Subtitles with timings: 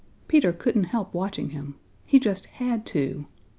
[0.27, 1.75] Peter couldn't help watching him.
[2.07, 3.27] He just had to.